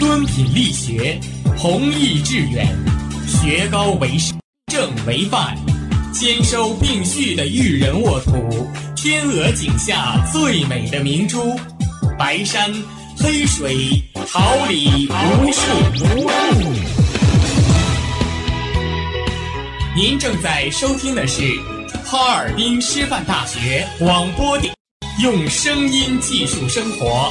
[0.00, 1.20] 敦品力学，
[1.58, 2.74] 弘毅致远，
[3.28, 4.32] 学高为师，
[4.72, 5.54] 正为范，
[6.10, 8.66] 兼收并蓄的育人沃土，
[8.96, 11.54] 天鹅颈下最美的明珠，
[12.18, 12.72] 白山
[13.18, 14.02] 黑水，
[14.32, 15.60] 桃李无数。
[19.94, 21.42] 您正在收听的是
[22.06, 24.72] 哈尔滨师范大学广播电，
[25.22, 27.30] 用声音技术生活，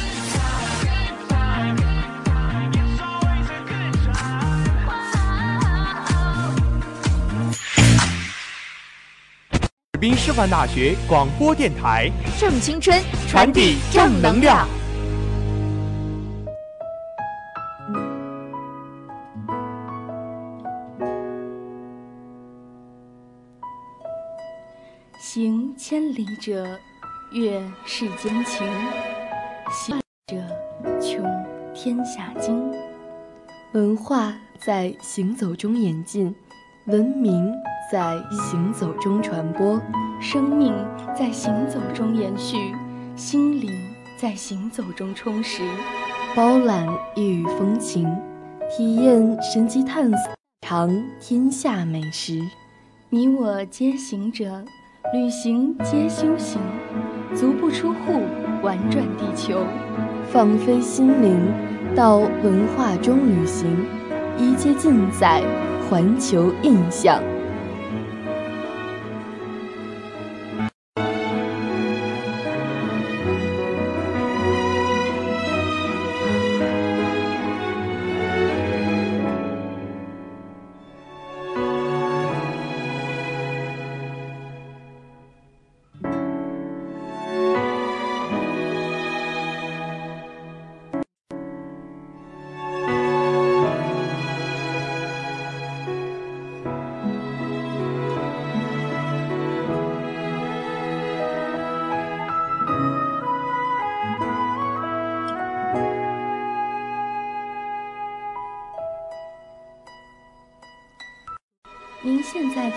[10.01, 14.67] 滨师范大学广播电台，正青春，传递正能量。
[25.19, 26.65] 行千里者，
[27.31, 28.65] 阅世间情；
[29.69, 30.35] 行者，
[30.99, 31.23] 穷
[31.75, 32.59] 天下经。
[33.73, 34.33] 文化
[34.65, 36.33] 在行走中演进，
[36.87, 37.53] 文明
[37.91, 39.77] 在行走中传播，
[40.21, 40.73] 生命
[41.13, 42.55] 在行走中延续，
[43.17, 43.69] 心灵
[44.17, 45.61] 在行走中充实。
[46.33, 48.07] 包揽异域风情，
[48.69, 50.33] 体验神奇探索，
[50.65, 52.39] 尝天下美食。
[53.09, 54.63] 你我皆行者。
[55.13, 56.61] 旅行皆修行，
[57.35, 58.21] 足不出户，
[58.63, 59.65] 玩转地球，
[60.31, 61.37] 放飞心灵，
[61.93, 63.85] 到文化中旅行，
[64.37, 65.43] 一切尽在
[65.89, 67.21] 环球印象。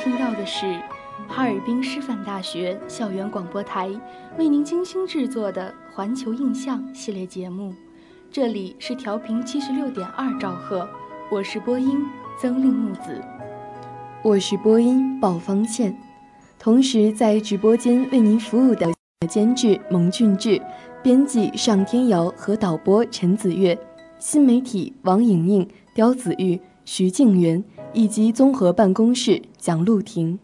[0.02, 0.80] 听到的是
[1.28, 3.88] 哈尔滨师范大学校园广播台
[4.36, 7.72] 为您精心制作的《环球印象》系列节目，
[8.30, 10.88] 这里是调频七十六点二兆赫，
[11.30, 12.04] 我是播音
[12.40, 13.22] 曾令木子，
[14.22, 15.96] 我是播音鲍方倩，
[16.58, 18.92] 同时在直播间为您服务的
[19.28, 20.60] 监制蒙俊志、
[21.02, 23.78] 编辑尚天瑶和导播陈子月，
[24.18, 27.62] 新媒体王颖颖、刁子玉、徐静媛。
[27.94, 30.38] 以及综合办公室蒋露婷，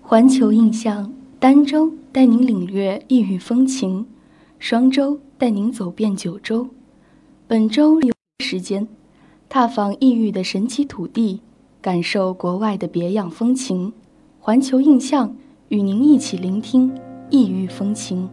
[0.00, 4.06] 环球印象，儋州带您领略异域风情，
[4.60, 6.68] 双州带您走遍九州。
[7.48, 8.12] 本周有
[8.44, 8.86] 时间，
[9.48, 11.40] 踏访异域的神奇土地，
[11.82, 13.92] 感受国外的别样风情。
[14.38, 15.34] 环球印象，
[15.70, 16.96] 与您一起聆听
[17.28, 18.30] 异域风情。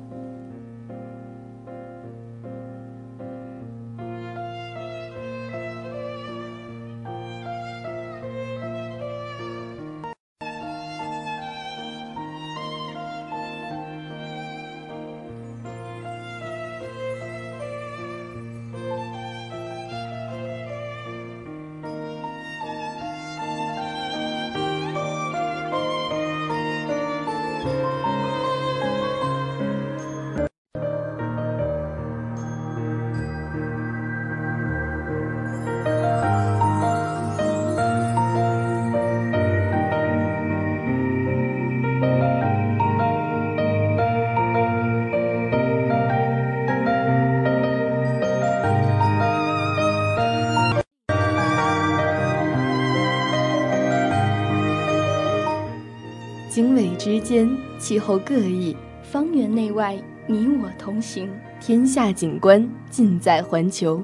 [57.25, 57.49] 间，
[57.79, 61.27] 气候各异，方圆内外你我同行，
[61.59, 63.99] 天下景观尽在环球。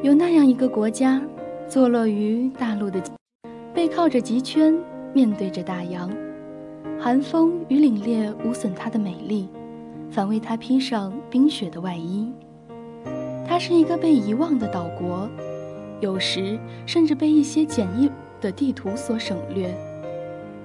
[0.00, 1.20] 有那样一个国家，
[1.66, 3.02] 坐落于大陆的，
[3.74, 4.72] 背靠着极圈，
[5.12, 6.08] 面对着大洋，
[7.00, 9.48] 寒风与凛冽无损它的美丽，
[10.08, 12.32] 反为它披上冰雪的外衣。
[13.44, 15.28] 它是一个被遗忘的岛国，
[16.00, 16.56] 有时
[16.86, 18.08] 甚至被一些简易
[18.40, 19.74] 的地图所省略，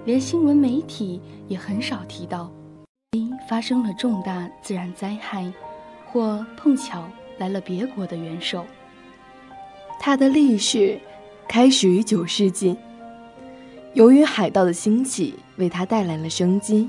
[0.06, 2.52] 连新闻媒体也很少提到。
[3.50, 5.52] 发生了重大自然灾害，
[6.06, 7.10] 或碰巧
[7.40, 8.64] 来了别国的元首。
[10.00, 11.00] 它的历史
[11.48, 12.78] 开始于九世纪，
[13.96, 16.88] 由于海盗的兴起，为它带来了生机。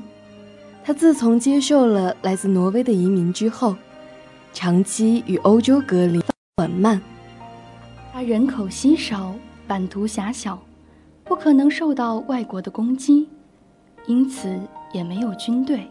[0.85, 3.75] 它自从接受了来自挪威的移民之后，
[4.53, 6.23] 长期与欧洲隔离，
[6.59, 7.01] 缓慢。
[8.13, 9.35] 它人口稀少，
[9.67, 10.61] 版图狭小，
[11.31, 13.29] 不可能受到外国的攻击，
[14.09, 14.61] 因此
[14.93, 15.89] 也没有军队，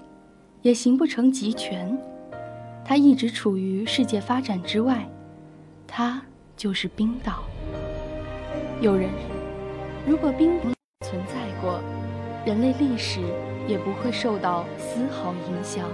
[0.61, 1.97] 也形不成集权。
[2.83, 5.07] 它一直处于世界发展之外。
[5.87, 6.21] 它。
[6.57, 7.45] 就是冰岛。
[8.81, 9.09] 有人，
[10.05, 10.67] 如果冰不
[11.05, 11.79] 存在过，
[12.45, 13.21] 人类历史
[13.65, 15.87] 也不会受到丝毫影响。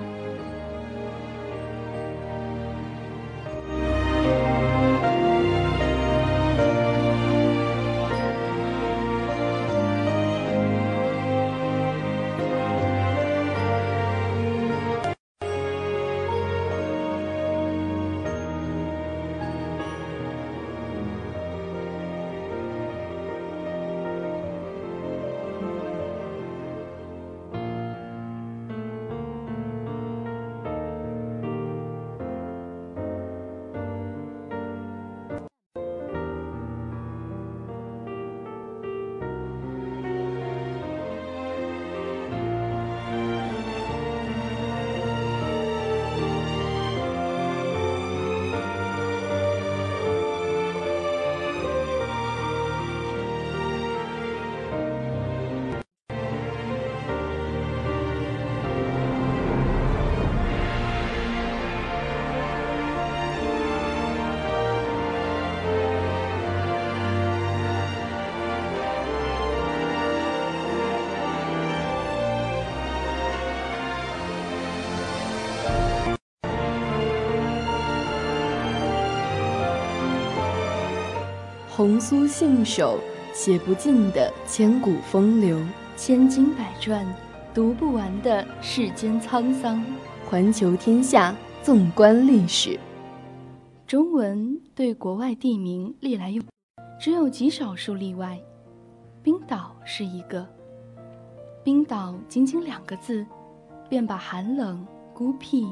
[81.75, 82.97] 红酥信手，
[83.33, 85.57] 写不尽的千古风流；
[85.97, 87.05] 千经百转，
[87.53, 89.83] 读不完的世间沧桑。
[90.25, 92.79] 环球天下，纵观历史。
[93.85, 96.41] 中文对国外地名历来用，
[96.97, 98.39] 只有极少数例外。
[99.21, 100.47] 冰岛是一个。
[101.61, 103.25] 冰岛仅仅两个字，
[103.89, 105.67] 便把寒冷、孤僻、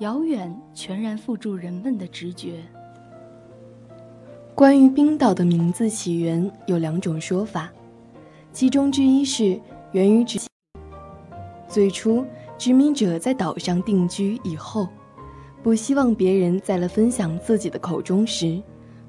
[0.00, 2.60] 遥远全然付诸人们的直觉。
[4.58, 7.70] 关于冰岛的名字起源有两种说法，
[8.52, 9.56] 其中之一是
[9.92, 10.36] 源于殖
[11.68, 12.26] 最初
[12.58, 14.88] 殖民者在岛上定居以后，
[15.62, 18.60] 不希望别人在了分享自己的口中时，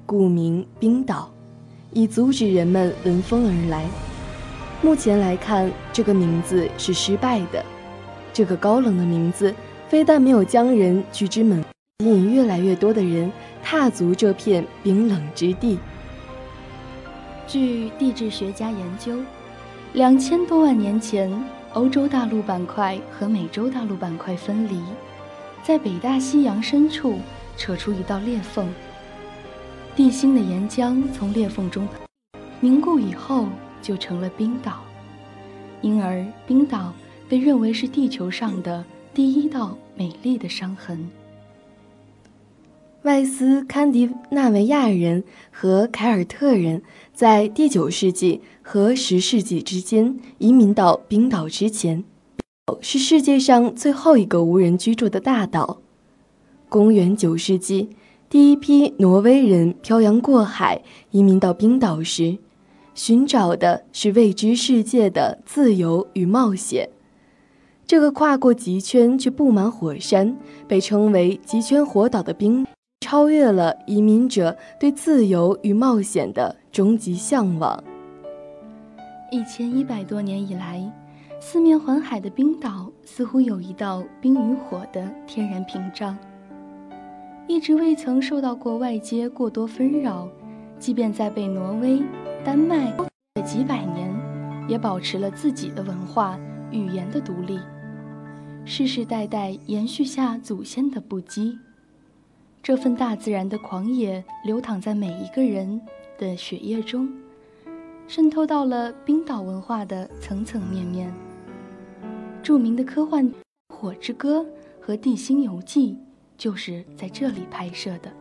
[0.06, 1.34] 故名冰岛，
[1.94, 3.88] 以阻止人们闻风而来。
[4.84, 7.66] 目前来看，这个名字是失败的。
[8.32, 9.52] 这个高冷的名字
[9.88, 11.66] 非但没有将人拒之门，
[12.04, 13.32] 吸引越来越多的人。
[13.64, 15.78] 踏足这片冰冷之地。
[17.48, 19.20] 据地质学家研究，
[19.94, 21.32] 两千多万年前，
[21.74, 24.82] 欧洲大陆板块和美洲大陆板块分离，
[25.64, 27.20] 在北大西洋深处
[27.58, 28.68] 扯出一道裂缝。
[29.96, 31.88] 地心的岩浆从裂缝中
[32.62, 33.48] 凝固以后，
[33.82, 34.82] 就成了冰岛。
[35.82, 36.94] 因而，冰岛
[37.28, 41.10] 被认为是地球上的第一道美丽的伤痕。
[43.10, 52.04] 外斯堪的纳维亚人和凯尔特人在第九世纪和十世纪之间移民到冰岛之前，
[52.82, 55.82] 是世界上最后一个无人居住的大岛。
[56.70, 57.90] 公元九世纪，
[58.30, 62.38] 第一批挪威人漂洋过海移民到冰岛时，
[62.94, 66.88] 寻找的是未知世界的自由与冒险。
[67.88, 70.38] 这个跨过极圈却布满火山，
[70.68, 72.68] 被称为“极圈火岛”的冰。
[73.02, 77.82] 超越了移民者对自由与冒险的终极向往。
[79.32, 80.82] 一千一百多年以来，
[81.40, 86.18] 四面环海的冰岛似乎有一道冰与火的天然屏障，
[87.48, 90.28] 一直未曾受到过外界过多纷扰。
[90.78, 92.02] 即便在被挪威、
[92.44, 92.96] 丹麦
[93.44, 94.14] 几百年，
[94.68, 96.40] 也保持了自己的文化
[96.72, 97.60] 语言的独立，
[98.64, 101.58] 世世代代延续下祖先的不羁。
[102.62, 105.82] 这份大自然的狂野流淌在每一个人
[106.18, 107.10] 的血液中，
[108.08, 111.12] 渗透到了冰岛文化的层层面面。
[112.44, 113.26] 著名的科幻
[113.74, 114.42] 《火之歌》
[114.80, 115.94] 和《地心游记》
[116.38, 118.12] 就是在这里拍摄的。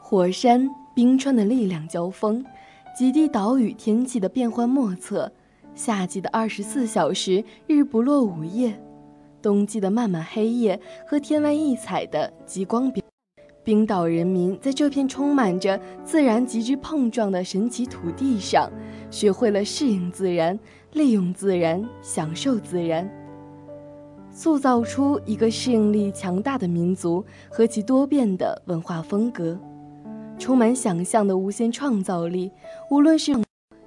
[0.00, 2.44] 火山、冰川的力量交锋，
[2.96, 5.30] 极地岛屿天气的变幻莫测，
[5.74, 8.78] 夏季的二十四小时日不落午夜，
[9.42, 12.90] 冬季的漫漫黑夜和天外异彩的极光。
[13.64, 18.68] 冰岛人民在这片充满着自然极致碰撞的神奇土地上，
[19.10, 20.58] 学会了适应自然、
[20.94, 23.08] 利用自然、享受自然，
[24.32, 29.56] 塑造出一个适应力强大的民族和其多变的文化风格。
[30.38, 32.50] 充满想象的无限创造力，
[32.90, 33.32] 无论是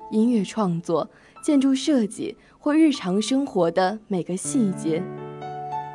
[0.09, 1.09] 音乐创作、
[1.43, 5.03] 建筑设计或日常生活的每个细节，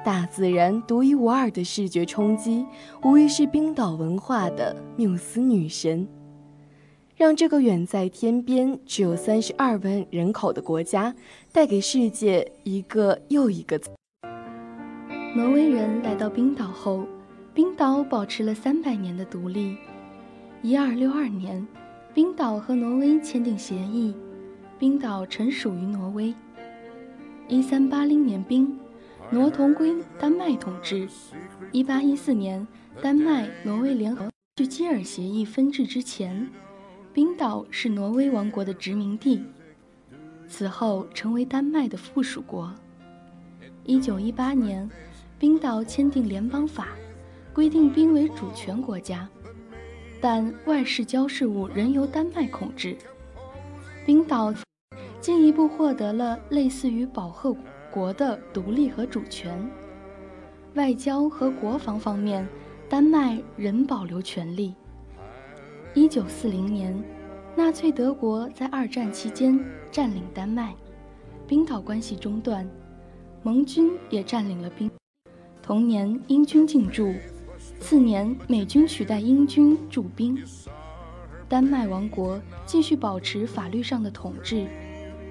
[0.02, 2.64] 大自然独一无二的视觉冲击，
[3.02, 6.09] 无疑是冰岛文化的缪斯女神，
[7.16, 11.14] 让这个远在天边、只有三十二万人口的国家，
[11.52, 13.78] 带给世界一个又一个。
[15.37, 17.07] 挪威人来到冰岛后，
[17.52, 19.76] 冰岛保持了三百年的独立。
[20.62, 21.66] 一二六二年，
[22.14, 24.14] 冰岛和挪威签订协议，
[24.78, 26.35] 冰岛臣属于挪威。
[27.49, 28.78] 一三八零年，冰
[29.32, 31.08] 挪同归丹麦统治。
[31.70, 32.66] 一八一四年，
[33.00, 34.28] 丹麦、挪威联合。
[34.56, 36.49] 据基尔协议分治之前，
[37.14, 39.44] 冰岛是挪威王国的殖民地，
[40.49, 42.75] 此后成为丹麦的附属国。
[43.84, 44.90] 一九一八年，
[45.38, 46.88] 冰岛签订联邦法，
[47.52, 49.28] 规定冰为主权国家。
[50.20, 52.96] 但外事交事务仍由丹麦控制。
[54.04, 54.52] 冰岛
[55.20, 57.52] 进一步获得了类似于保贺
[57.90, 59.68] 国的独立和主权。
[60.75, 62.47] 外交和国防方面，
[62.88, 64.75] 丹麦仍保留权利。
[65.94, 66.97] 一九四零年，
[67.56, 69.59] 纳粹德国在二战期间
[69.90, 70.75] 占领丹麦，
[71.47, 72.68] 冰岛关系中断，
[73.42, 74.88] 盟军也占领了冰。
[75.61, 77.12] 同年，英军进驻。
[77.78, 80.38] 次年，美军取代英军驻兵，
[81.49, 84.66] 丹麦王国继续保持法律上的统治，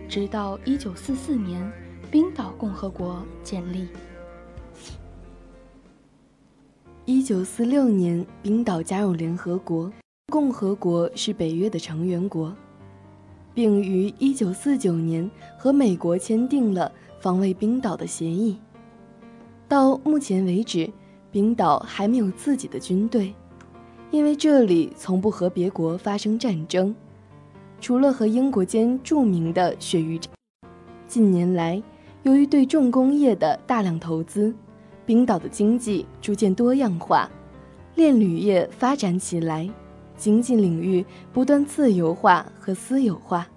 [0.08, 1.72] 直到1944年，
[2.12, 3.88] 冰岛共和国建立。
[7.06, 9.92] 1946年，冰岛加入联合国，
[10.32, 12.56] 共和国是北约的成员国，
[13.54, 18.58] 并于1949年和美国签订了防卫冰岛的协议。
[19.68, 20.90] 到目前为止。
[21.32, 23.36] 冰岛还没有自己的军队，
[24.10, 26.96] 因为这里从不和别国发生战争，
[27.80, 30.28] 除了和英国间著名的鳕鱼战。
[31.06, 31.84] 近年来，
[32.24, 34.54] 由于对重工业的大量投资，
[35.06, 37.30] 冰岛的经济逐渐多样化，
[37.96, 39.70] 炼铝业发展起来，
[40.18, 43.48] 经济领域不断自由化和私有化。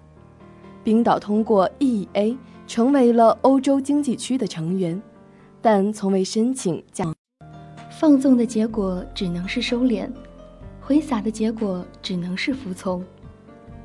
[0.83, 5.01] 冰岛通过 EEA 成为了欧洲经济区的成员，
[5.61, 7.05] 但从未申请加。
[7.91, 10.09] 放纵的结果只能是收敛，
[10.81, 13.03] 挥洒的结果只能是服从，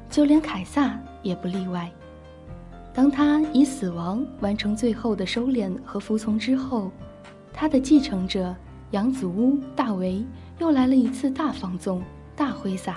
[0.09, 1.91] 就连凯撒也不例外。
[2.99, 6.91] 当他以死亡完成最后的收敛和服从之后，
[7.53, 8.53] 他的继承者
[8.91, 10.27] 杨子乌大维
[10.59, 12.03] 又来了一次大放纵、
[12.35, 12.97] 大挥洒。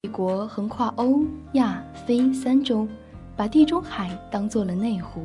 [0.00, 2.88] 帝国横跨欧亚非三洲，
[3.36, 5.20] 把地中海当做了内湖，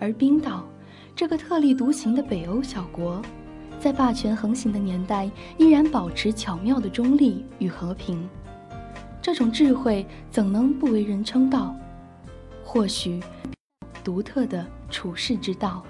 [0.00, 0.64] 而冰岛
[1.14, 3.20] 这个特立独行的北欧小国。
[3.78, 8.26] 在霸权横行的年代，依然保持巧妙的中立与和平，
[9.20, 11.76] 这种智慧怎能不为人称道？
[12.66, 13.22] 或许，
[14.02, 15.86] 独特的处世之道。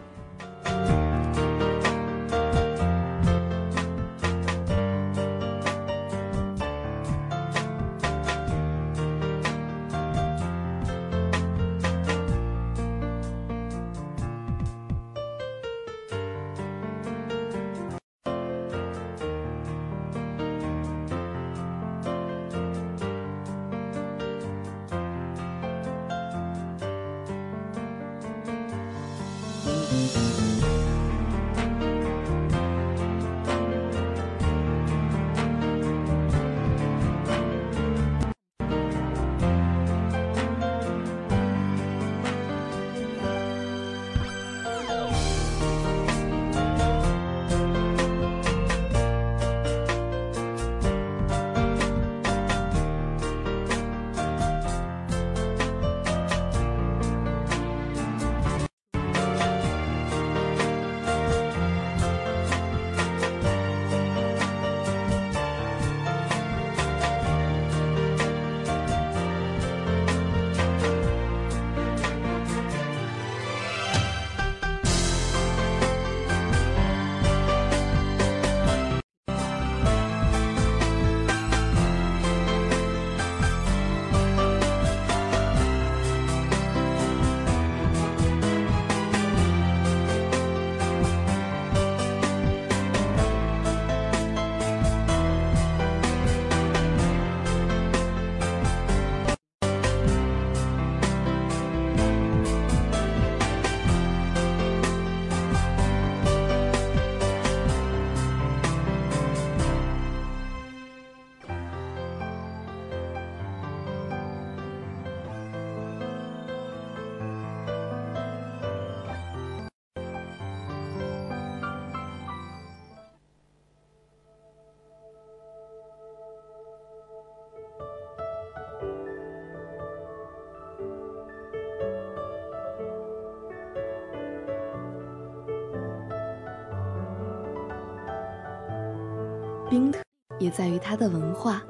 [139.76, 139.92] 冰
[140.38, 141.62] 也在于它的文化。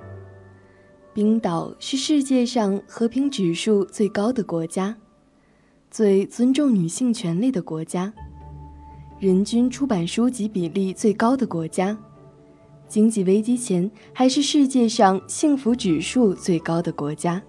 [1.13, 4.97] 冰岛是世界上和平指数最高的国家，
[5.91, 8.13] 最尊重女性权利的国家，
[9.19, 11.99] 人均出版书籍比例最高的国家，
[12.87, 17.43] 经济危机前还是世界上幸福指数最高的国家，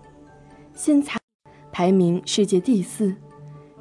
[0.74, 1.14] 现在
[1.72, 3.14] 排名世界第四。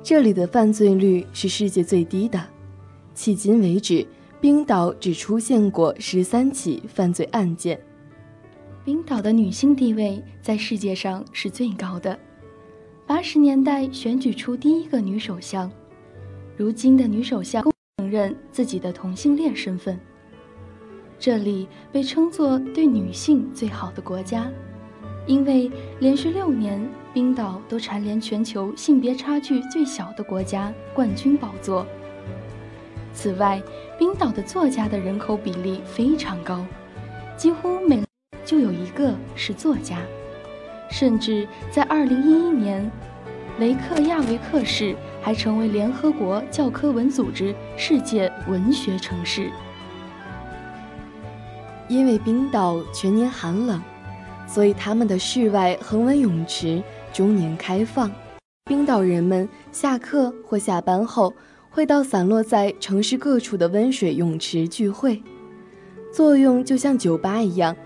[0.03, 2.39] 这里的犯罪率是世界最低的，
[3.15, 4.07] 迄今为止，
[4.47, 7.77] 冰岛只出现过十三起犯罪案件。
[8.85, 12.17] 冰岛的女性地位在世界上是最高的。
[13.09, 15.69] 八十年代选举出第一个女首相，
[16.57, 17.61] 如今的女首相
[17.99, 19.99] 承认自己的同性恋身份。
[21.19, 24.49] 这里被称作对女性最好的国家，
[25.27, 26.81] 因为连续六年
[27.13, 31.85] 冰岛都蝉联全球性别差距最小的国家冠军宝座。
[33.17, 33.63] 此外，
[33.99, 36.65] 冰岛的作家的人口比例非常高，
[37.35, 38.05] 几乎每。
[38.45, 39.97] 就有一个是作家，
[40.91, 42.89] 甚至在二零一一年，
[43.59, 49.51] 雷克亚维克市还成为联合国教科文组织世界文学城市。
[51.89, 53.83] 因为冰岛全年寒冷，
[54.47, 56.81] 所以他们的室外恒温泳池
[57.13, 58.09] 终年开放。
[58.67, 61.33] 冰岛人们下课或下班后
[61.77, 65.23] 会到散落在城市各处的温水泳池聚会，
[66.11, 67.77] 作用就像酒吧一样。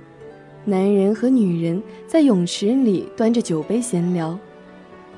[0.65, 4.39] 男人和女人在泳池里端着酒杯闲聊，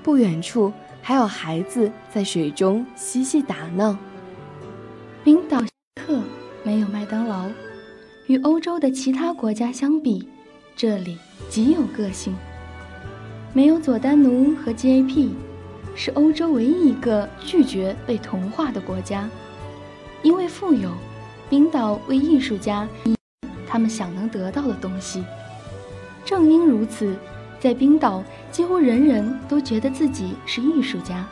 [0.02, 3.94] 不远处还有孩子在水中嬉戏打闹。
[5.22, 5.60] 冰岛
[5.96, 6.18] 特
[6.64, 7.50] 没有麦当劳，
[8.26, 10.26] 与欧洲的其他国家相比，
[10.74, 11.18] 这里
[11.50, 12.34] 极有个性。
[13.52, 15.28] 没有佐丹奴和 GAP，
[15.94, 19.28] 是欧洲唯一一个拒绝被同化的国家。
[20.22, 20.90] 因为富有，
[21.50, 22.88] 冰岛为艺术家。
[23.66, 25.24] 他们想能得到的东西。
[26.24, 27.16] 正因如此，
[27.58, 31.26] 在冰岛，几乎人人都觉得自己是艺术家。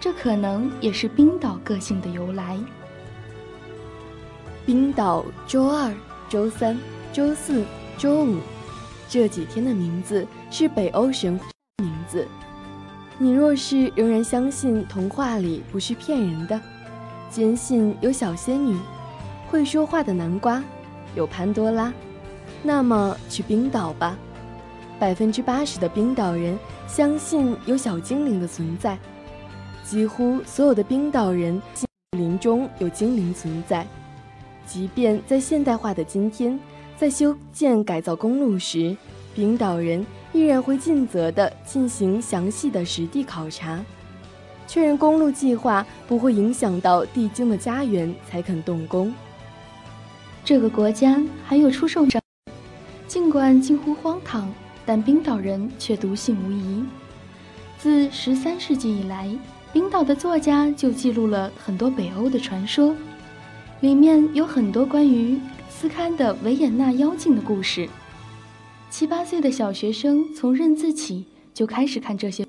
[0.00, 2.58] 这可能也是冰岛个性的由来。
[4.64, 5.92] 冰岛周二、
[6.28, 6.78] 周三、
[7.12, 7.64] 周四
[7.98, 8.38] 周五
[9.08, 11.46] 这几天的名字是北欧神话
[11.82, 12.26] 名字。
[13.18, 16.60] 你若是仍然相信童话里不是骗人的，
[17.30, 18.76] 坚信有小仙女、
[19.48, 20.62] 会说话的南瓜。
[21.14, 21.92] 有潘多拉，
[22.60, 24.18] 那么去冰岛吧。
[24.98, 28.98] 百分之八十的冰岛人相信有小精灵的存在，
[29.84, 31.86] 几乎所有的冰岛人信
[32.18, 33.86] 林中有精灵存在。
[34.66, 36.58] 即便在现代化的今天，
[36.96, 38.96] 在修建改造公路时，
[39.36, 43.82] 冰岛人依然会尽责地进行详细的实地考察，
[44.66, 49.14] 确认公路计划不会影响到地精的家园，才肯动工。
[50.44, 52.04] 这个国家还有出售
[53.06, 54.52] 尽管近乎荒唐，
[54.84, 56.84] 但冰岛人却笃信无疑。
[57.78, 59.30] 自十三世纪以来，
[59.72, 62.96] 冰岛的作家就记录了很多北欧的传说，
[63.80, 65.38] 里面有很多关于
[65.70, 67.88] 斯堪的维也纳妖精的故事。
[68.96, 72.46] 七八岁的小学生从认字起就开始看这些，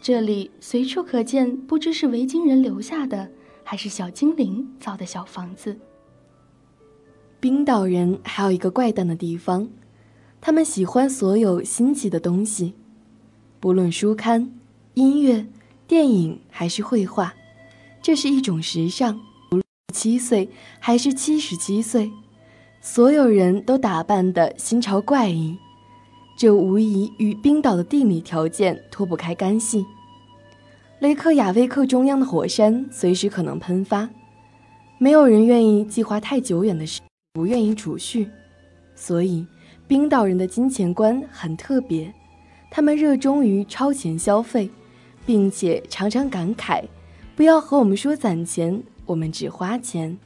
[0.00, 3.30] 这里随处可见，不知是维京人留下的，
[3.62, 5.78] 还是小精灵造的小房子。
[7.38, 9.68] 冰岛人还有一个怪诞的地方，
[10.40, 12.72] 他们喜欢所有新奇的东西，
[13.60, 14.50] 不论书刊、
[14.94, 15.46] 音乐、
[15.86, 17.34] 电影还是绘画，
[18.00, 19.20] 这是一种时尚。
[19.92, 20.48] 七岁
[20.80, 22.10] 还是七十七岁，
[22.90, 25.58] 所有人都打扮得新潮怪异，
[26.38, 29.84] 这无疑与冰岛的地理条件脱不开干系。
[31.00, 34.08] 雷克雅未克中央的火山随时可能喷发，
[34.96, 37.02] 没有人愿意计划太久远的事。
[37.34, 38.26] 不愿意储蓄，
[38.96, 39.46] 所以
[39.86, 42.10] 冰岛人的金钱观很特别，
[42.70, 44.70] 他们热衷于超前消费，
[45.26, 46.82] 并且常常感慨
[47.36, 50.18] ：“不要和我们说攒钱，我们只花钱。”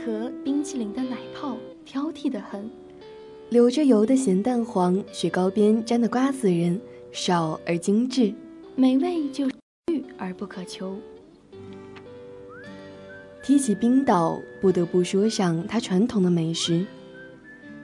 [0.00, 2.70] 外壳冰淇淋的奶泡挑剔的很，
[3.50, 6.80] 流着油的咸蛋黄，雪糕边沾的瓜子仁
[7.12, 8.32] 少而精致，
[8.76, 9.46] 美味就
[9.92, 10.96] 欲而不可求。
[13.42, 16.86] 提起冰岛，不得不说上它传统的美食。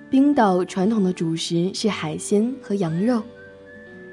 [0.09, 3.22] 冰岛传统的主食是海鲜和羊肉，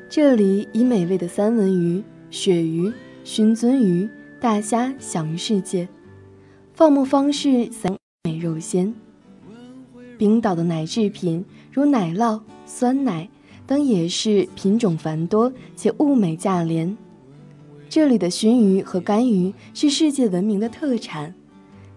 [0.09, 2.91] 这里以美味的三文鱼、鳕鱼、
[3.23, 4.09] 熏鳟鱼、
[4.41, 5.87] 大虾享誉世界。
[6.75, 8.91] 放牧方式三美肉鲜。
[10.17, 13.29] 冰岛的奶制品如奶酪、酸奶
[13.67, 16.97] 等也是品种繁多且物美价廉。
[17.87, 21.35] 这里的熏鱼和干鱼是世界闻名的特产。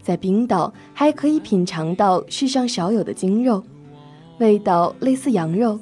[0.02, 3.64] 在冰岛还可以品尝到世上少有的精肉，
[4.38, 5.80] 味道类似羊肉，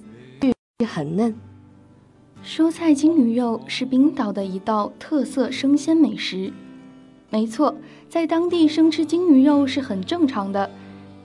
[0.86, 1.34] 很嫩。
[2.44, 6.52] 蔬菜金鱼肉是冰岛的一道特色生鲜美食。
[7.30, 7.74] 没错，
[8.08, 10.70] 在当地生吃鲸鱼肉是很正常的，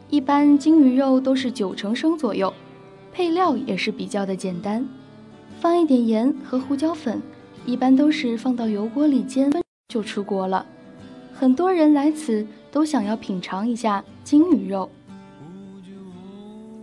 [0.10, 2.52] 一般鲸鱼肉都是九成生左右，
[3.14, 4.88] 配料也是比较的简单，
[5.60, 7.22] 放一点盐和胡椒粉，
[7.66, 9.52] 一般都是放到油锅里煎
[9.90, 10.66] 就出锅了。
[11.32, 14.90] 很多人来此都想要品尝一下鲸鱼肉。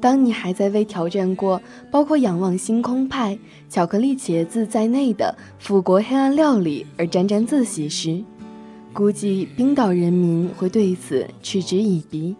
[0.01, 3.37] 当你还在为挑战过包括仰望星空派、
[3.69, 8.23] 巧克力茄子在内的腐国黑暗料理而沾沾自喜时，
[8.97, 12.35] 估计冰岛人民会对此嗤之以鼻。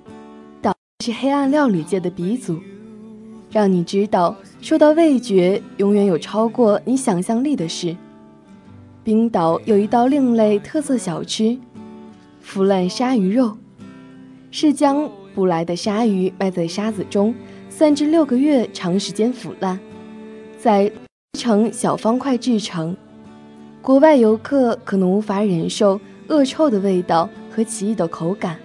[0.63, 2.59] 岛是黑暗料理界的鼻祖，
[3.53, 7.95] 让你知道，说到味觉，永远有超过你想象力的事。
[9.05, 11.59] 冰岛有一道另类特色小吃——
[12.41, 13.59] 腐烂鲨鱼肉，
[14.51, 17.35] 是将捕来的鲨鱼埋在沙子中，
[17.69, 19.79] 三至六个月长时间腐烂，
[20.57, 20.91] 再
[21.39, 22.97] 成小方块制成。
[23.83, 26.01] 国外游客可能无法忍受。
[26.29, 28.57] 恶臭的味道和奇异的口感，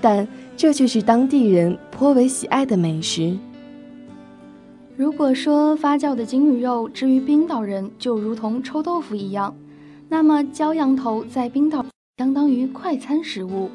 [0.00, 3.36] 但这却是当地人颇为喜爱的美食。
[4.96, 9.54] 如果说发酵的鲸鱼肉之于冰岛人就如同臭豆腐一样，
[10.08, 11.84] 那么焦羊头在冰岛
[12.16, 13.70] 相当于快餐食物。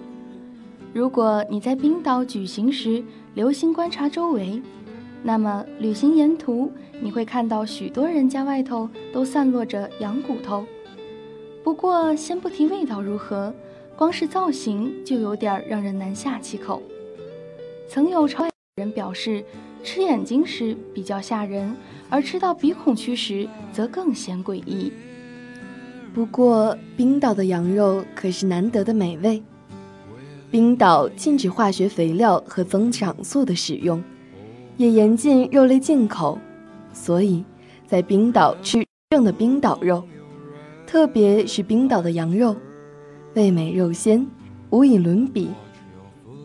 [0.93, 3.03] 如果你在冰岛举行时
[3.35, 4.61] 留心观察周围，
[5.23, 10.65] 那么旅行沿途你会看到许多人家外头都散落着羊骨头。
[11.63, 13.53] 不过，先不提味道如何，
[13.95, 16.81] 光是造型就有点让人难下其口。
[17.87, 19.43] 曾有朝外人表示，
[19.83, 21.75] 吃眼睛时比较吓人，
[22.09, 24.91] 而吃到鼻孔区时则更显诡异。
[26.13, 29.41] 不过，冰岛的羊肉可是难得的美味。
[30.49, 34.03] 冰岛禁止化学肥料和增长素的使用，
[34.77, 36.39] 也严禁肉类进口，
[36.91, 37.45] 所以
[37.85, 40.03] 在冰岛吃正的冰岛肉。
[40.91, 42.53] 特别是冰岛的羊肉，
[43.35, 44.27] 味美肉鲜，
[44.71, 45.47] 无以伦比。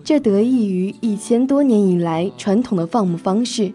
[0.04, 3.72] 这得益于一千多年以来传统的放牧方式，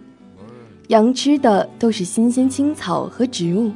[0.88, 3.69] 羊吃的都是新鲜青草和植物。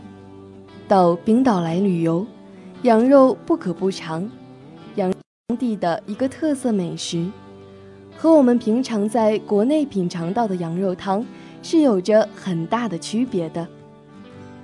[0.87, 2.25] 到冰岛来旅游，
[2.83, 4.31] 羊肉不可不尝，
[4.95, 5.13] 羊
[5.47, 7.29] 当地的一个特色美食，
[8.15, 11.25] 和我们平常在国内品尝到的羊肉汤
[11.61, 13.67] 是有着很大的区别的。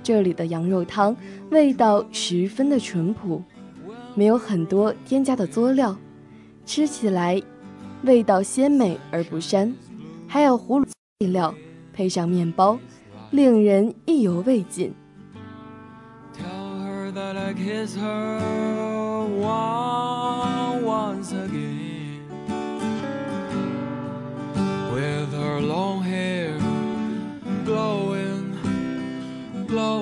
[0.02, 1.16] 这里的羊肉汤
[1.50, 3.42] 味道十分的淳朴，
[4.14, 5.96] 没有很多添加的佐料，
[6.66, 7.40] 吃起来
[8.02, 9.72] 味道鲜美而不膻，
[10.26, 10.86] 还有胡萝
[11.18, 11.54] 卜料
[11.92, 12.78] 配上面包，
[13.30, 14.92] 令人意犹未尽。
[24.92, 26.01] With her long
[29.72, 30.01] glow.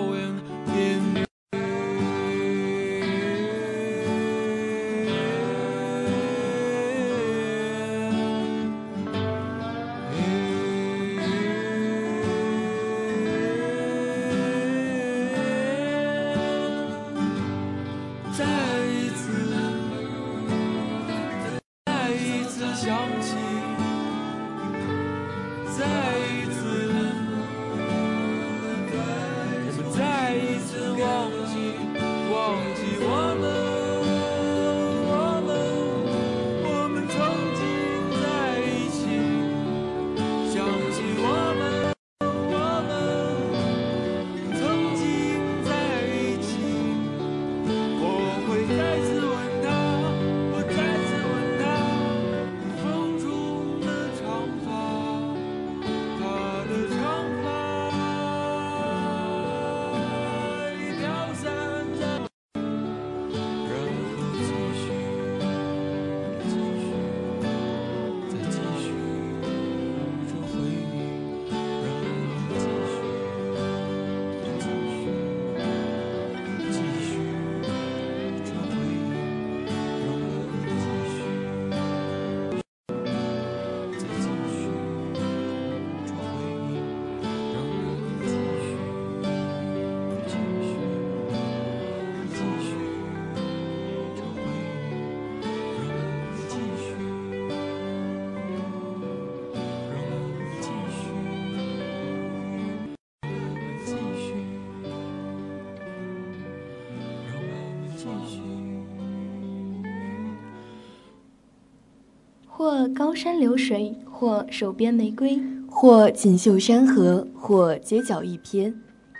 [112.61, 118.75] 或高山流水，或手边玫瑰，或锦绣山河，或街角一瞥，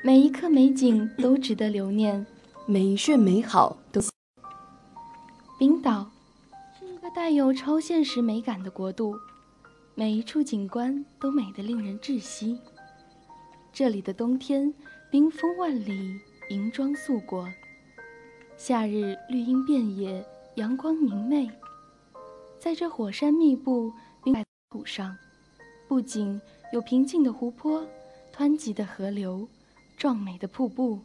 [0.05, 2.27] 每一刻美景都值得留念。
[2.67, 3.99] 每一瞬美好都
[5.59, 6.11] 冰岛
[6.79, 9.17] 是一个带有超现实美感的国度，
[9.95, 12.59] 每一处景观都美得令人窒息。
[13.73, 14.75] 这里的冬天
[15.11, 17.47] 冰封万里，银装素裹；
[18.59, 20.23] 夏日绿荫遍野，
[20.57, 21.51] 阳光明媚。
[22.61, 23.91] 在这火山密布
[24.23, 25.17] 冰盖土上，
[25.89, 26.39] 不仅
[26.75, 27.83] 有平静的湖泊、
[28.37, 29.49] 湍急的河流、
[29.97, 31.01] 壮美的瀑布，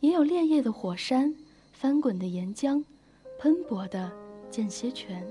[0.00, 1.34] 也有烈焰的火山、
[1.72, 2.82] 翻滚的岩浆。
[3.40, 4.10] 喷薄的
[4.50, 5.24] 间歇泉。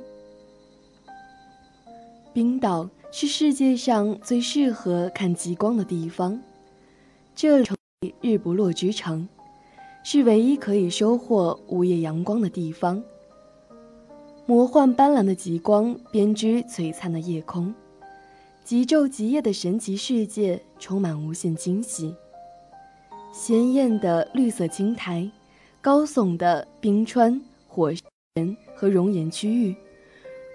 [2.34, 6.40] 冰岛是世界上最适合看极光的地方，
[7.36, 9.28] 这成为日不落之城，
[10.06, 13.04] 是唯一可以收获午夜阳光的地方。
[14.50, 17.76] 魔幻斑斓的极光编织璀璨的夜空，
[18.64, 22.16] 极昼极夜的神奇世界充满无限惊喜。
[23.34, 25.30] 鲜艳的绿色青苔，
[25.82, 29.76] 高耸的冰川、火山和熔岩区域。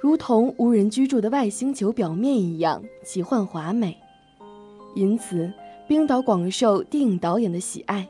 [0.01, 3.95] 如同无人居住的外星球表面一样奇幻华美，
[4.95, 5.53] 因此
[5.87, 8.09] 冰岛广受电影导演的喜爱。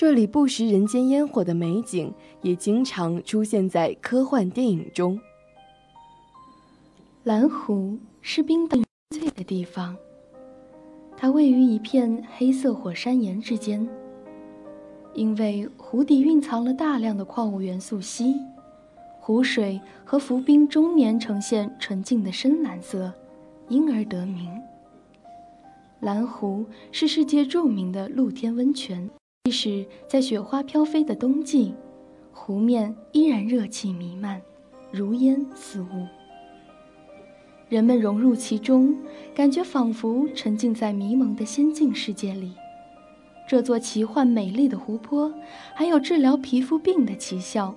[0.00, 5.18] 这里不食人间烟火的美景，也经常出现在科幻电影中。
[7.24, 8.78] 蓝湖是冰岛
[9.10, 9.96] 最的地方，
[11.16, 13.88] 它位于一片黑色火山岩之间，
[15.14, 18.36] 因为湖底蕴藏了大量的矿物元素硒。
[19.18, 23.12] 湖水和浮冰终年呈现纯净的深蓝色，
[23.68, 24.48] 因而得名。
[25.98, 29.10] 蓝湖是世界著名的露天温泉，
[29.48, 31.72] 即使在雪花飘飞的冬季，
[32.32, 34.42] 湖面依然热气弥漫，
[34.92, 36.06] 如烟似雾。
[37.70, 38.94] 人们融入其中，
[39.34, 42.52] 感觉仿佛沉浸在迷蒙的仙境世界里。
[43.48, 45.32] 这座奇幻美丽的湖泊，
[45.74, 47.74] 还有治疗皮肤病的奇效。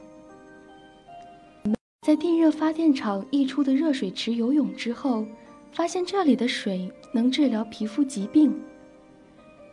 [2.01, 5.25] 在地热发电厂溢出的热水池游泳之后，
[5.71, 8.53] 发现这里的水能治疗皮肤疾病。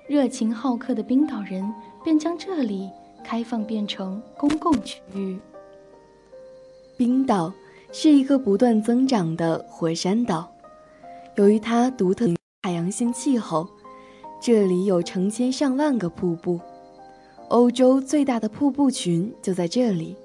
[0.07, 1.71] 热情好客的冰岛人
[2.09, 2.89] 便将这里
[3.23, 5.39] 开放变成公共区域。
[6.97, 7.53] 冰岛
[7.93, 10.51] 是一个不断增长的火山岛，
[11.37, 12.27] 由于它独特
[12.63, 13.69] 海洋性气候，
[14.41, 16.59] 这里有成千上万个瀑布，
[17.49, 20.17] 欧洲最大的瀑布群就在这里。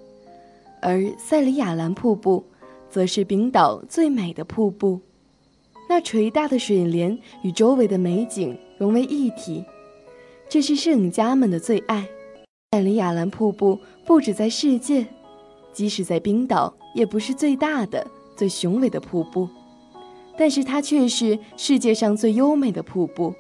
[0.82, 2.46] 而塞里亚兰瀑布
[2.90, 5.02] 则是冰岛最美的瀑布。
[5.90, 9.66] 那垂大的水帘与周围的美景融为一体，
[10.54, 12.08] 这是摄影家们的最爱。
[12.70, 15.04] 艾里亚兰瀑布不止在世界，
[15.72, 18.06] 即使在冰岛，也不是最大的、
[18.38, 19.50] 最雄伟的瀑布，
[20.38, 23.34] 但是它却是世界上最优美的瀑布。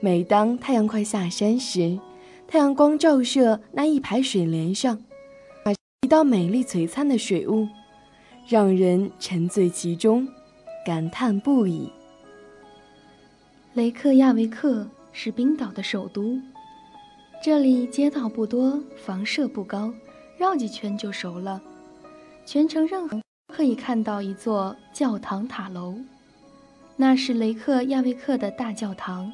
[0.00, 1.98] 每当太阳快下山时，
[2.46, 5.02] 太阳光照射那一排水帘上，
[6.02, 7.66] 一道美丽璀璨的水雾，
[8.46, 10.28] 让人沉醉其中。
[10.84, 11.90] 感叹不已。
[13.72, 16.40] 雷克亚维克是冰岛的首都，
[17.42, 19.92] 这里街道不多，房舍不高，
[20.36, 21.60] 绕几圈就熟了。
[22.46, 23.20] 全城任何
[23.52, 25.94] 可以看到一座教堂塔楼，
[26.96, 29.32] 那是雷克亚维克的大教堂。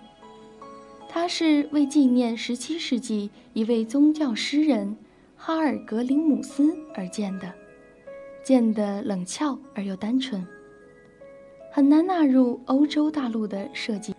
[1.09, 4.97] 它是为纪念17世纪一位宗教诗人
[5.37, 7.53] 哈尔格林姆斯而建的，
[8.43, 10.45] 建得冷峭而又单纯。
[11.71, 14.15] 很难纳入欧洲大陆的设计，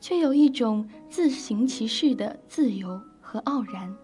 [0.00, 3.94] 却有一种自行其事的自由和傲然。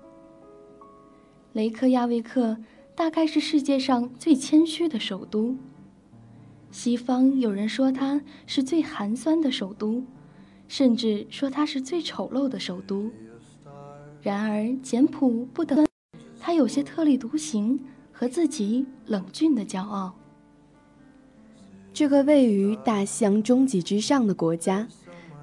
[1.52, 2.56] 雷克亚维克
[2.94, 5.56] 大概是世界上最谦虚的首都。
[6.70, 10.02] 西方有人说它是最寒酸的首都，
[10.66, 13.10] 甚至说它是最丑陋的首都。
[14.20, 15.86] 然而简朴不得，
[16.40, 17.78] 它有些特立独行
[18.10, 20.14] 和自己冷峻的骄傲。
[21.92, 24.88] 这个位于大西洋终极之上的国家，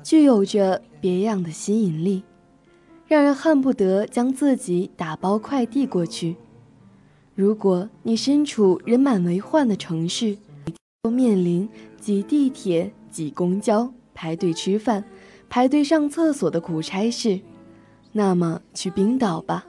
[0.04, 2.24] 具有着别样的吸引力，
[3.08, 6.36] 让人恨不得将自己打包快递过去。
[7.36, 10.38] 如果你身处人满为患的城市，
[11.02, 11.68] 都面临
[12.00, 15.04] 挤地铁、挤公交、排队吃饭、
[15.50, 17.40] 排队上厕所的苦差事，
[18.12, 19.66] 那么去冰岛吧。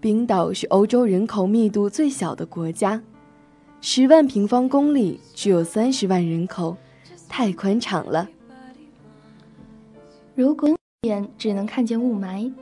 [0.00, 3.02] 冰岛是欧洲人口密度最小的国家。
[3.80, 6.76] 十万平方公里只有三十万人口，
[7.28, 8.28] 太宽敞了。
[10.36, 10.68] 如果
[11.08, 12.52] 眼只能看见雾霾，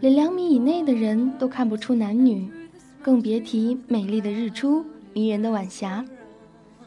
[0.00, 2.46] 连两米以内的人都看不出男女，
[3.00, 6.04] 更别提美丽的日出、迷人的晚霞。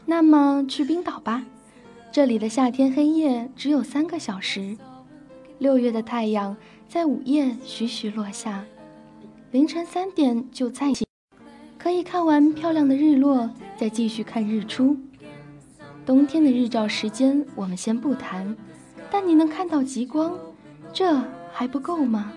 [0.06, 1.44] 那么去冰岛吧，
[2.12, 4.76] 这里的夏天黑夜只有三个小时，
[5.58, 6.56] 六月的太阳
[6.88, 8.64] 在午夜徐徐落下，
[9.50, 11.04] 凌晨三点就再起。
[11.76, 14.96] 可以看完漂亮的日落，再继续看日出。
[16.06, 18.56] 冬天的日照时间我们先不谈，
[19.10, 20.38] 但你能看到极光，
[20.92, 21.20] 这
[21.52, 22.32] 还不够吗？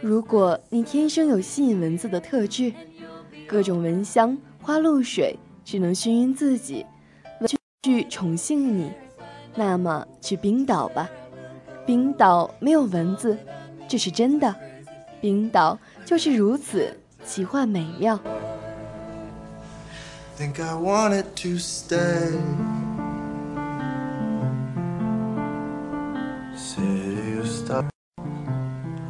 [0.00, 2.72] 如果你天生有吸引蚊子的特质，
[3.46, 6.86] 各种蚊香、花露水只能熏晕自己，
[7.82, 8.92] 去宠幸你，
[9.54, 11.08] 那么去冰岛吧。
[11.84, 13.36] 冰岛没有蚊子，
[13.88, 14.54] 这是真的。
[15.20, 16.96] 冰岛就是如此。
[17.24, 18.18] 奇幻美妙。
[20.38, 22.38] Think I wanted to stay.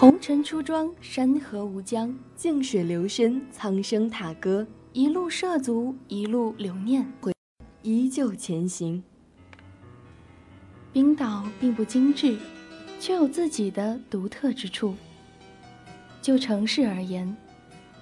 [0.00, 7.32] 红尘出庄，山河无疆，静水流深，苍生踏歌，一路涉足，一路留念，回
[7.82, 9.02] 依旧前行。
[10.92, 12.38] 冰岛并不精致，
[13.00, 14.94] 却有自己的独特之处。
[16.22, 17.36] 就城市而言，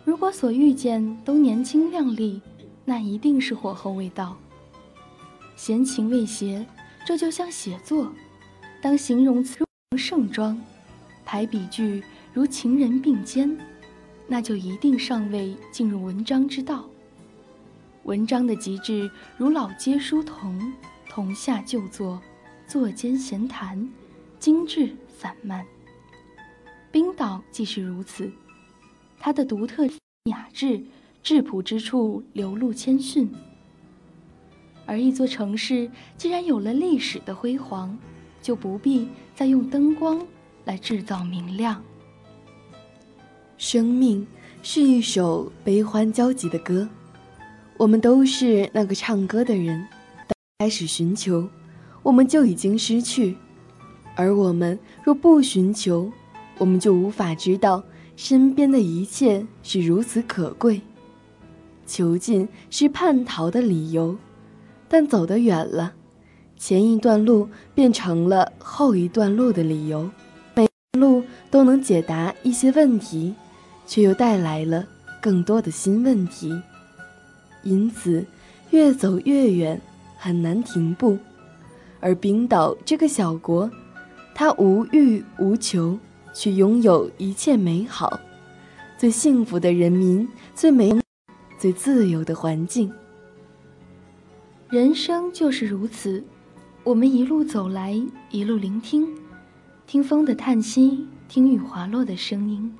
[0.05, 2.43] 如果所遇见都年轻靓丽，
[2.85, 4.37] 那一定是火候未到。
[5.57, 6.67] 闲情未歇，
[7.07, 8.13] 这就像写作，
[8.83, 9.65] 当形容词
[9.97, 10.61] 盛装。
[11.27, 12.03] 排比句
[12.33, 13.59] 如情人并肩，
[14.29, 16.89] 那就一定尚未进入文章之道。
[18.05, 20.73] 文章的极致如老街书童，
[21.09, 22.23] 同下就坐，
[22.67, 23.91] 坐间闲谈，
[24.39, 25.67] 精致散漫。
[26.93, 28.31] 冰岛既是如此，
[29.19, 29.85] 它的独特
[30.31, 30.81] 雅致、
[31.25, 33.29] 质朴之处流露谦逊。
[34.87, 37.99] 而一座城市既然有了历史的辉煌，
[38.41, 40.25] 就不必再用灯光。
[40.67, 41.83] 来制造明亮。
[43.57, 44.27] 生命
[44.63, 46.87] 是一首悲欢交集的歌，
[47.79, 49.87] 我们都是那个唱歌的人。
[50.59, 51.49] 开始寻求，
[52.03, 53.35] 我们就已经失去；
[54.17, 56.11] 而我们若不寻求，
[56.59, 57.85] 我们就无法知道
[58.17, 60.81] 身边的一切是如此可贵。
[61.87, 64.17] 囚禁是叛逃的理由，
[64.89, 65.95] 但走得远了，
[66.57, 70.11] 前一段路变成了后一段路的理由。
[71.51, 73.35] 都能解答一些问题，
[73.87, 74.87] 却又带来了
[75.21, 76.61] 更多的新问题。
[77.63, 78.25] 因此，
[78.71, 79.81] 越走越远，
[80.17, 81.19] 很难停步。
[82.01, 83.71] 而冰岛这个小国，
[84.35, 85.99] 它无欲无求，
[86.33, 88.21] 却拥有一切美好，
[88.99, 90.95] 最幸福的人民，最美。
[91.59, 92.93] 最自由的环境。
[94.69, 96.23] 人生就是如此，
[96.85, 97.99] 我们一路走来，
[98.31, 99.09] 一路聆听，
[99.87, 102.73] 听风的叹息，听雨滑落的声音，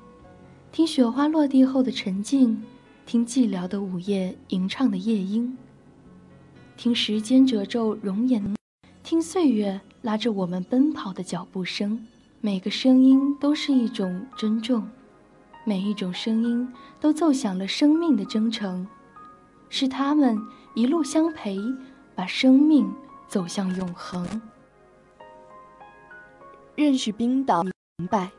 [0.71, 2.63] 听雪花落地后的沉静，
[3.05, 5.57] 听寂寥的午夜吟唱的夜莺，
[6.77, 8.55] 听时间褶皱容颜，
[9.03, 12.07] 听岁月拉着我们奔跑的脚步声。
[12.39, 14.87] 每个声音都是一种尊重。
[15.65, 16.71] 每一种声音
[17.01, 18.87] 都奏响了生命的征程，
[19.67, 20.39] 是他们
[20.73, 21.59] 一路相陪，
[22.15, 22.89] 把生命
[23.27, 24.41] 走向永恒。
[26.75, 27.65] 认识冰岛，
[27.99, 28.29] 明白，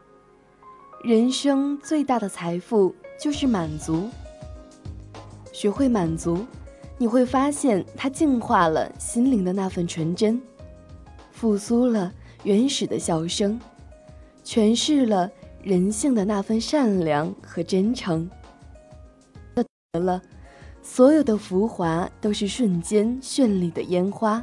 [1.03, 4.09] 人生最大的财富就是满足。
[5.53, 6.47] 学会满足，
[6.97, 10.41] 你会发现它净化了心灵的那份纯真，
[11.33, 13.59] 复苏了原始的笑声，
[14.45, 15.29] 诠释了。
[15.61, 18.31] 人性的那份善良和真诚，
[19.57, 20.23] 得了，
[20.83, 24.43] 所有的浮华都是瞬间绚丽的烟花，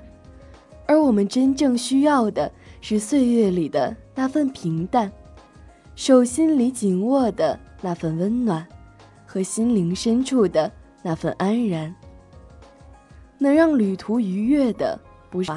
[0.86, 2.51] 而我们真正需要的
[2.82, 5.11] 是岁月里的那份平淡，
[5.95, 8.66] 手心里紧握的那份温暖，
[9.26, 10.72] 和心灵深处的
[11.03, 11.93] 那份安然。
[13.38, 14.99] 能让旅途愉悦的
[15.30, 15.51] 不是，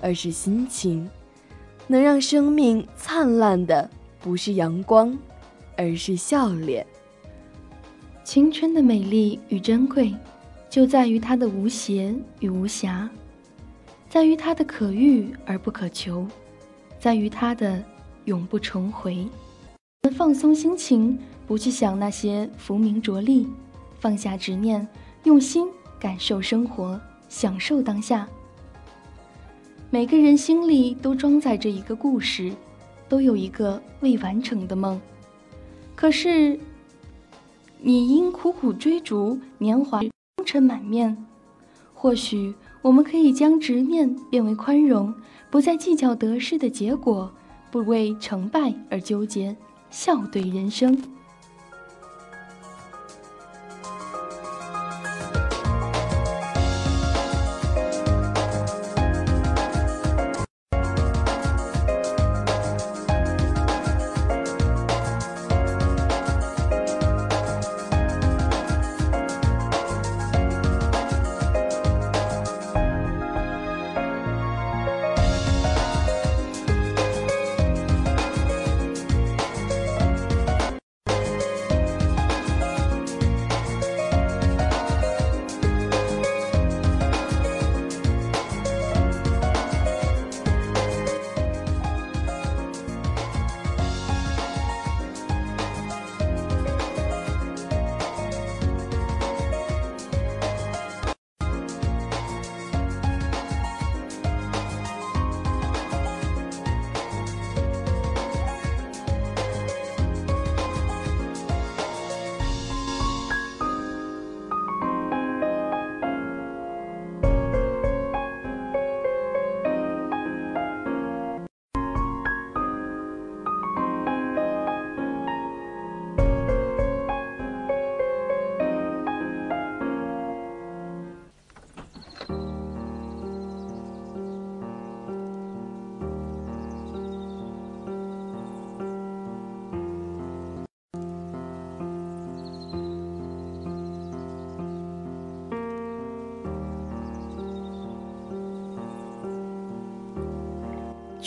[0.00, 1.06] 而是心情；
[1.86, 3.88] 能让生命灿烂的。
[4.22, 5.18] 不是阳光，
[5.78, 6.86] 而是笑脸。
[8.22, 10.14] 青春的美丽与珍贵，
[10.68, 13.08] 就在于它的无邪与无瑕，
[14.10, 16.28] 在于它的可遇而不可求，
[17.00, 17.82] 在于它的
[18.26, 19.26] 永不重回。
[20.12, 23.48] 放松心情，不去想那些浮名着利，
[23.98, 24.86] 放下执念，
[25.24, 25.66] 用心
[25.98, 28.28] 感受生活，享受当下。
[29.90, 32.52] 每个人心里都装载着一个故事。
[33.08, 35.00] 都有一个未完成的梦，
[35.96, 36.56] 可是
[37.80, 41.26] 你因苦苦追逐，年华风尘满面。
[41.92, 45.12] 或许我们可以将执念变为宽容，
[45.50, 47.32] 不再计较得失的结果，
[47.70, 49.56] 不为成败而纠结，
[49.90, 50.96] 笑对人生。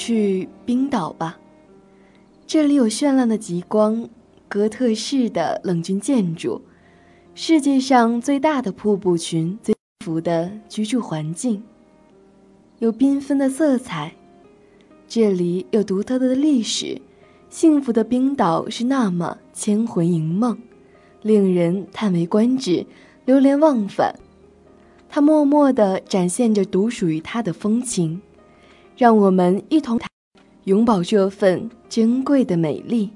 [0.06, 1.40] 去冰岛吧，
[2.46, 4.10] 这里有绚烂的极光，
[4.50, 6.62] 哥特式的冷峻建筑，
[7.34, 11.64] 世界上最大的瀑布群，最幸福的居住环境，
[12.80, 14.14] 有缤纷的色彩。
[15.08, 17.02] 这里有独特的历史，
[17.50, 20.58] 幸福的冰岛是那么千魂萦梦，
[21.22, 22.86] 令人叹为观止，
[23.24, 24.20] 流连忘返。
[25.08, 28.22] 它默默地展现着独属于它的风情，
[28.96, 30.00] 让我们一同
[30.66, 33.10] 永葆这份珍贵的美丽。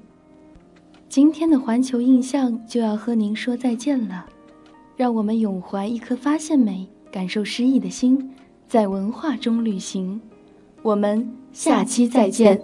[1.08, 4.26] 今天的环球印象就要和您说再见了，
[4.96, 8.34] 让我们永怀一颗发现美、感受诗意的心，
[8.66, 10.20] 在文化中旅行。
[10.82, 12.60] 我们下期再见。